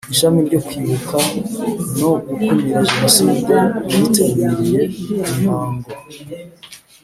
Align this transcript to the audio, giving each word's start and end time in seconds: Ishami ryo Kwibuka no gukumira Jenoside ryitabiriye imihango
Ishami 0.13 0.39
ryo 0.47 0.59
Kwibuka 0.67 1.17
no 1.99 2.11
gukumira 2.25 2.79
Jenoside 2.89 3.55
ryitabiriye 3.85 4.81
imihango 5.19 5.89